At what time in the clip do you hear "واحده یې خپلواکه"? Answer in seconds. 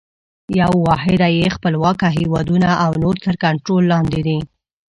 0.87-2.07